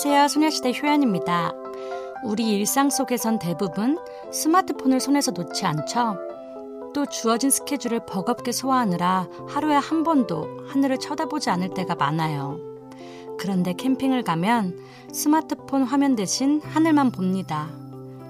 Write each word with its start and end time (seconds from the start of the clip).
안녕하세요. 0.00 0.28
소녀시대 0.28 0.72
효연입니다. 0.80 1.52
우리 2.22 2.56
일상 2.56 2.88
속에선 2.88 3.40
대부분 3.40 3.98
스마트폰을 4.32 5.00
손에서 5.00 5.32
놓지 5.32 5.66
않죠? 5.66 6.16
또 6.94 7.04
주어진 7.06 7.50
스케줄을 7.50 8.06
버겁게 8.06 8.52
소화하느라 8.52 9.26
하루에 9.48 9.74
한 9.74 10.04
번도 10.04 10.68
하늘을 10.68 10.98
쳐다보지 10.98 11.50
않을 11.50 11.74
때가 11.74 11.96
많아요. 11.96 12.60
그런데 13.40 13.72
캠핑을 13.72 14.22
가면 14.22 14.78
스마트폰 15.12 15.82
화면 15.82 16.14
대신 16.14 16.60
하늘만 16.62 17.10
봅니다. 17.10 17.68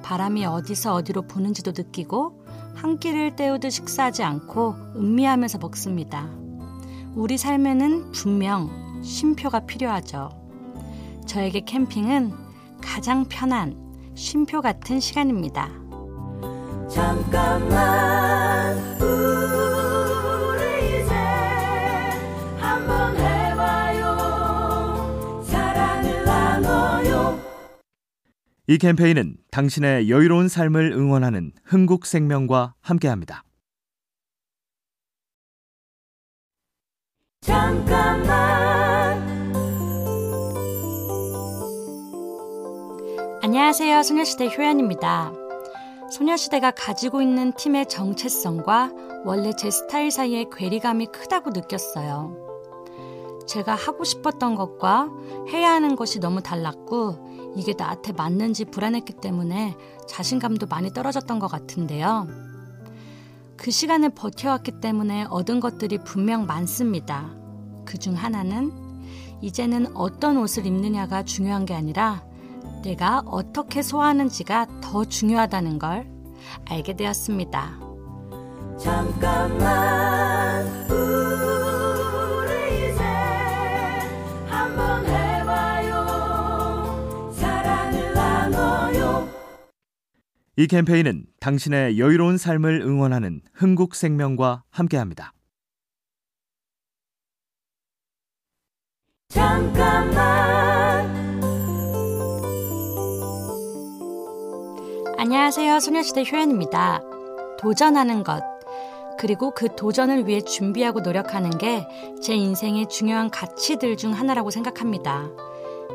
바람이 0.02 0.46
어디서 0.46 0.94
어디로 0.94 1.26
부는지도 1.26 1.74
느끼고 1.76 2.46
한 2.76 2.98
끼를 2.98 3.36
때우듯 3.36 3.70
식사하지 3.70 4.22
않고 4.22 4.74
음미하면서 4.96 5.58
먹습니다. 5.58 6.30
우리 7.14 7.36
삶에는 7.36 8.12
분명 8.12 8.70
쉼표가 9.02 9.66
필요하죠. 9.66 10.37
저에게 11.28 11.60
캠핑은 11.60 12.32
가장 12.80 13.26
편한 13.28 13.76
쉼표 14.14 14.62
같은 14.62 14.98
시간입니다. 14.98 15.70
이 28.66 28.78
캠페인은 28.78 29.36
당신의 29.50 30.10
여유로운 30.10 30.48
삶을 30.48 30.92
응원하는 30.92 31.52
흥국생명과 31.64 32.74
함께합니다. 32.80 33.44
잠깐만 37.42 38.57
안녕하세요. 43.40 44.02
소녀시대 44.02 44.48
효연입니다. 44.48 45.32
소녀시대가 46.10 46.72
가지고 46.72 47.22
있는 47.22 47.52
팀의 47.52 47.86
정체성과 47.88 48.90
원래 49.24 49.52
제 49.54 49.70
스타일 49.70 50.10
사이의 50.10 50.46
괴리감이 50.54 51.06
크다고 51.06 51.50
느꼈어요. 51.50 52.36
제가 53.46 53.76
하고 53.76 54.02
싶었던 54.02 54.56
것과 54.56 55.08
해야 55.52 55.72
하는 55.72 55.94
것이 55.94 56.18
너무 56.18 56.42
달랐고 56.42 57.54
이게 57.56 57.74
나한테 57.78 58.12
맞는지 58.12 58.64
불안했기 58.66 59.14
때문에 59.14 59.76
자신감도 60.08 60.66
많이 60.66 60.92
떨어졌던 60.92 61.38
것 61.38 61.46
같은데요. 61.48 62.26
그 63.56 63.70
시간을 63.70 64.10
버텨왔기 64.10 64.80
때문에 64.80 65.26
얻은 65.30 65.60
것들이 65.60 65.98
분명 65.98 66.46
많습니다. 66.46 67.30
그 67.84 67.98
중 67.98 68.14
하나는 68.14 68.72
이제는 69.40 69.96
어떤 69.96 70.36
옷을 70.38 70.66
입느냐가 70.66 71.22
중요한 71.22 71.64
게 71.64 71.74
아니라 71.74 72.27
내가 72.82 73.22
어떻게 73.26 73.82
소화하는지가 73.82 74.80
더 74.80 75.04
중요하다는 75.04 75.78
걸 75.78 76.06
알게 76.68 76.94
되었습니다. 76.96 77.78
잠깐만 78.78 80.66
우리 80.88 82.52
이제 82.92 83.02
한번 84.46 85.04
해봐요 85.04 85.96
사랑을 87.32 88.14
나눠요 88.14 89.28
이 90.56 90.66
캠페인은 90.68 91.26
당신의 91.40 91.98
여유로운 91.98 92.38
삶을 92.38 92.82
응원하는 92.82 93.40
흥국생명과 93.54 94.62
함께합니다. 94.70 95.32
잠깐 99.28 99.77
안녕하세요. 105.48 105.80
소녀시대 105.80 106.24
효연입니다. 106.30 107.00
도전하는 107.58 108.22
것, 108.22 108.42
그리고 109.18 109.50
그 109.50 109.74
도전을 109.74 110.26
위해 110.26 110.42
준비하고 110.42 111.00
노력하는 111.00 111.48
게 111.56 111.86
제 112.22 112.34
인생의 112.34 112.90
중요한 112.90 113.30
가치들 113.30 113.96
중 113.96 114.12
하나라고 114.12 114.50
생각합니다. 114.50 115.30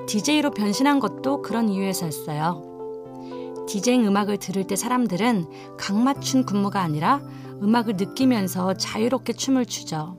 DJ로 0.07 0.49
변신한 0.49 0.99
것도 0.99 1.43
그런 1.43 1.69
이유에서였어요. 1.69 3.67
디제잉 3.67 4.07
음악을 4.07 4.37
들을 4.37 4.65
때 4.65 4.75
사람들은 4.75 5.45
각 5.77 5.97
맞춘 5.97 6.47
군무가 6.47 6.81
아니라 6.81 7.21
음악을 7.61 7.97
느끼면서 7.97 8.73
자유롭게 8.73 9.33
춤을 9.33 9.67
추죠. 9.67 10.17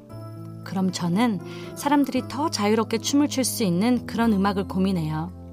그럼 0.62 0.93
저는 0.93 1.41
사람들이 1.75 2.28
더 2.28 2.51
자유롭게 2.51 2.99
춤을 2.99 3.27
출 3.27 3.43
수 3.43 3.65
있는 3.65 4.06
그런 4.06 4.33
음악을 4.33 4.69
고민해요. 4.69 5.44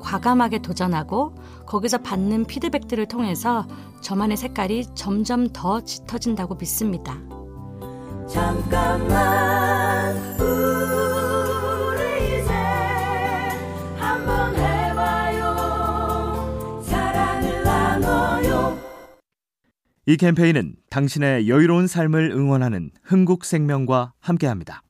과감하게 0.00 0.62
도전하고 0.62 1.34
거기서 1.66 1.98
받는 1.98 2.46
피드백들을 2.46 3.06
통해서 3.06 3.66
저만의 4.00 4.36
색깔이 4.36 4.86
점점 4.94 5.48
더 5.52 5.80
짙어진다고 5.82 6.56
믿습니다. 6.56 7.18
잠깐만 8.28 10.16
우리 10.40 12.00
이제 12.40 12.52
한번 13.96 14.54
해봐요 14.54 15.42
사랑을 16.82 17.64
나눠요 17.64 18.78
이 20.06 20.16
캠페인은 20.16 20.76
당신의 20.90 21.48
여유로운 21.48 21.88
삶을 21.88 22.30
응원하는 22.30 22.90
흥국생명과 23.02 24.12
함께합니다. 24.20 24.82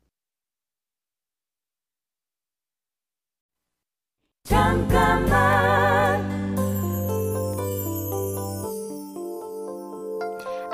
잠깐만 4.50 6.28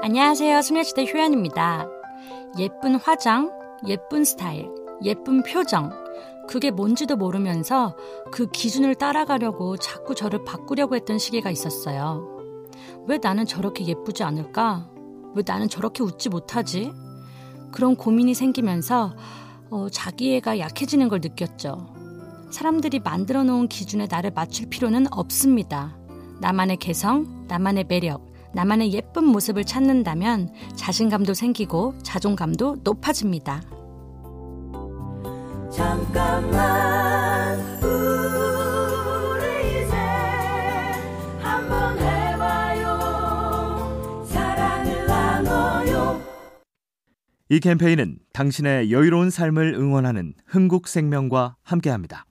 안녕하세요. 0.01 0.63
소녀시대 0.63 1.05
효연입니다. 1.13 1.87
예쁜 2.59 2.95
화장, 2.95 3.53
예쁜 3.87 4.25
스타일, 4.25 4.71
예쁜 5.05 5.43
표정. 5.43 5.93
그게 6.49 6.71
뭔지도 6.71 7.17
모르면서 7.17 7.95
그 8.33 8.47
기준을 8.47 8.95
따라가려고 8.95 9.77
자꾸 9.77 10.15
저를 10.15 10.43
바꾸려고 10.45 10.97
했던 10.97 11.19
시기가 11.19 11.51
있었어요. 11.51 12.27
왜 13.07 13.19
나는 13.19 13.45
저렇게 13.45 13.85
예쁘지 13.85 14.23
않을까? 14.23 14.89
왜 15.35 15.43
나는 15.47 15.69
저렇게 15.69 16.03
웃지 16.03 16.31
못하지? 16.31 16.95
그런 17.73 17.95
고민이 17.95 18.33
생기면서 18.33 19.15
어, 19.69 19.89
자기애가 19.91 20.61
약해지는 20.61 21.11
걸 21.11 21.21
느꼈죠. 21.21 21.96
사람들이 22.51 23.01
만들어 23.01 23.45
놓은 23.45 23.69
기준에 23.69 24.07
나를 24.11 24.33
맞출 24.33 24.69
필요는 24.69 25.07
없습니다. 25.11 25.97
나만의 26.41 26.79
개성, 26.79 27.47
나만의 27.49 27.85
매력, 27.89 28.27
나만의 28.55 28.93
예쁜 28.93 29.25
모습을 29.25 29.65
찾는다면 29.65 30.51
자신감도 30.77 31.35
생기고 31.35 31.95
자존감도 32.03 32.79
높아집니다. 32.83 33.63
잠깐만 35.71 37.59
우리 37.83 39.83
이제 39.83 39.95
한번 41.39 41.99
해봐요 41.99 42.97
사랑을 44.25 45.07
나눠요 45.07 46.23
이 47.51 47.61
캠페인은 47.61 48.21
당신의 48.33 48.91
여유로운 48.91 49.29
삶을 49.29 49.75
응원하는 49.75 50.33
흥국생명과 50.47 51.57
함께합니다. 51.63 52.25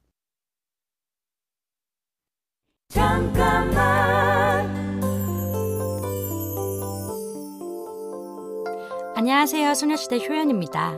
잠깐만 2.95 4.73
안녕하세요. 9.17 9.73
소녀시대 9.73 10.25
효연입니다. 10.25 10.95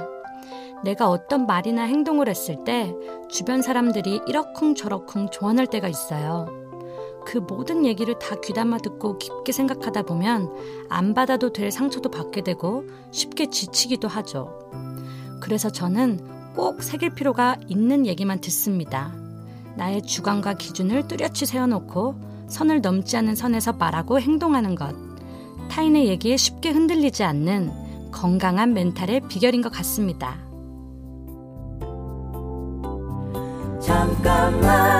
내가 0.83 1.10
어떤 1.10 1.48
말이나 1.48 1.83
행동을 1.83 2.30
했을 2.30 2.63
때 2.63 2.94
주변 3.30 3.63
사람들이 3.63 4.22
이러쿵저러쿵 4.27 5.31
조언할 5.31 5.66
때가 5.66 5.88
있어요. 5.88 6.45
그 7.25 7.39
모든 7.39 7.83
얘기를 7.83 8.19
다 8.19 8.36
귀담아 8.44 8.77
듣고 8.77 9.18
깊게 9.18 9.51
생각하다 9.51 10.04
보면 10.04 10.51
안 10.89 11.16
받아도 11.16 11.51
될 11.51 11.72
상처도 11.72 12.12
받게 12.12 12.42
되고 12.42 12.83
쉽게 13.12 13.48
지치기도 13.48 14.07
하죠. 14.07 14.69
그래서 15.42 15.72
저는 15.72 16.54
꼭 16.56 16.83
새길 16.83 17.16
필요가 17.16 17.56
있는 17.68 18.06
얘기만 18.06 18.39
듣습니다. 18.42 19.26
나의 19.77 20.01
주관과 20.01 20.56
기준을 20.56 21.07
뚜렷이 21.07 21.45
세워놓고 21.45 22.15
선을 22.47 22.81
넘지 22.81 23.15
않는 23.18 23.35
선에서 23.35 23.74
말하고 23.74 24.19
행동하는 24.19 24.75
것. 24.75 24.95
타인의 25.69 26.07
얘기에 26.07 26.38
쉽게 26.38 26.71
흔들리지 26.71 27.24
않는 27.24 27.71
건강한 28.12 28.74
멘탈의 28.74 29.21
비결인 29.29 29.62
것 29.62 29.71
같습니다. 29.71 30.38
잠깐만 33.79 34.97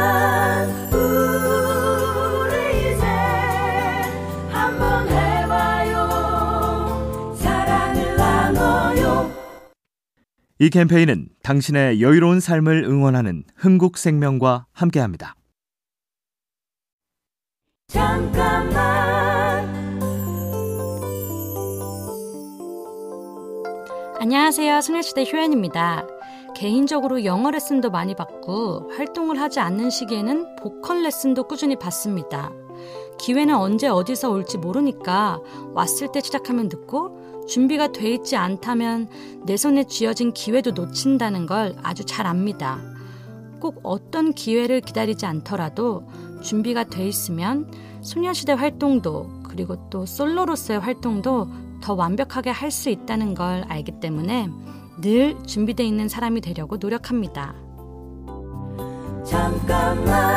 이 10.60 10.72
캠페인은 10.72 11.30
당신의 11.44 12.02
여유로운 12.02 12.40
삶을 12.40 12.84
응원하는 12.84 13.44
흥국생명과 13.58 14.66
함께합니다. 14.72 15.36
잠깐만 17.88 18.98
안녕하세요. 24.20 24.82
소녀시대 24.82 25.26
효연입니다. 25.32 26.08
개인적으로 26.56 27.24
영어 27.24 27.52
레슨도 27.52 27.92
많이 27.92 28.16
받고 28.16 28.94
활동을 28.98 29.40
하지 29.40 29.60
않는 29.60 29.92
시기에는 29.92 30.56
보컬 30.56 31.04
레슨도 31.04 31.44
꾸준히 31.44 31.76
받습니다. 31.76 32.52
기회는 33.20 33.56
언제 33.56 33.88
어디서 33.88 34.32
올지 34.32 34.58
모르니까 34.58 35.40
왔을 35.76 36.12
때 36.12 36.20
시작하면 36.20 36.68
늦고 36.68 37.37
준비가 37.48 37.92
돼 37.92 38.12
있지 38.14 38.36
않다면 38.36 39.10
내 39.46 39.58
손에 39.58 39.86
쥐어진 39.86 40.34
기회도 40.34 40.72
놓친다는 40.72 41.46
걸 41.46 41.76
아주 41.82 42.04
잘 42.06 42.28
압니다. 42.28 42.80
꼭 43.60 43.80
어떤 43.84 44.34
기회를 44.34 44.82
기다리지 44.82 45.26
않더라도 45.26 46.08
준비가 46.42 46.84
돼 46.84 47.08
있으면 47.08 47.72
소녀시대 48.02 48.54
활동도 48.54 49.42
그리고 49.44 49.90
또 49.90 50.06
솔로로서의 50.06 50.80
활동도 50.80 51.48
더 51.82 51.94
완벽하게 51.94 52.50
할 52.52 52.70
수 52.72 52.90
있다는 52.90 53.34
걸 53.34 53.64
알기 53.68 54.00
때문에 54.00 54.50
늘 55.02 55.38
준비되어 55.46 55.86
있는 55.86 56.10
사람이 56.10 56.42
되려고 56.42 56.78
노력합니다. 56.78 57.56
잠깐만 59.24 60.37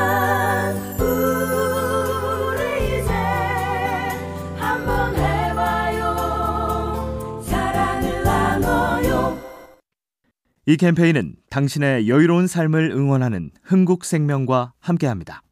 이 10.71 10.77
캠페인은 10.77 11.35
당신의 11.51 12.09
여유로운 12.09 12.47
삶을 12.47 12.93
응원하는 12.93 13.51
흥국생명과 13.65 14.75
함께합니다. 14.79 15.43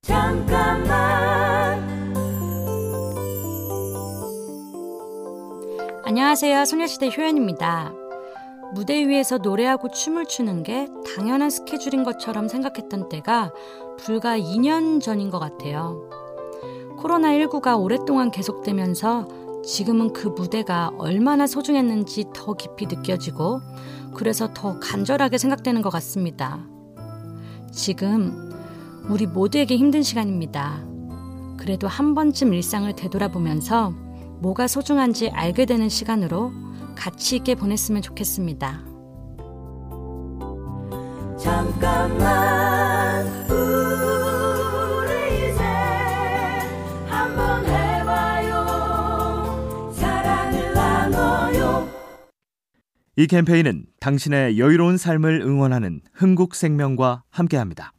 잠깐만 0.00 0.88
안녕하세요. 6.06 6.64
소녀시대 6.64 7.10
효연입니다. 7.14 7.92
무대 8.72 9.06
위에서 9.06 9.36
노래하고 9.36 9.90
춤을 9.90 10.24
추는 10.24 10.62
게 10.62 10.88
당연한 11.14 11.50
스케줄인 11.50 12.04
것처럼 12.04 12.48
생각했던 12.48 13.10
때가 13.10 13.52
불과 13.98 14.38
2년 14.38 15.02
전인 15.02 15.28
것 15.28 15.40
같아요. 15.40 16.08
코로나19가 17.00 17.78
오랫동안 17.78 18.30
계속되면서 18.30 19.45
지금은 19.66 20.12
그 20.12 20.28
무대가 20.28 20.92
얼마나 20.96 21.48
소중했는지 21.48 22.26
더 22.32 22.54
깊이 22.54 22.86
느껴지고 22.86 23.60
그래서 24.14 24.48
더 24.54 24.78
간절하게 24.78 25.38
생각되는 25.38 25.82
것 25.82 25.90
같습니다. 25.90 26.64
지금 27.72 28.52
우리 29.08 29.26
모두에게 29.26 29.76
힘든 29.76 30.02
시간입니다. 30.02 30.84
그래도 31.58 31.88
한 31.88 32.14
번쯤 32.14 32.54
일상을 32.54 32.94
되돌아보면서 32.94 33.90
뭐가 34.38 34.68
소중한지 34.68 35.30
알게 35.30 35.66
되는 35.66 35.88
시간으로 35.88 36.52
가치 36.94 37.36
있게 37.36 37.56
보냈으면 37.56 38.02
좋겠습니다. 38.02 38.84
잠깐만 41.38 42.55
이 53.18 53.26
캠페인은 53.26 53.86
당신의 53.98 54.58
여유로운 54.58 54.98
삶을 54.98 55.40
응원하는 55.40 56.02
흥국생명과 56.12 57.22
함께합니다. 57.30 57.95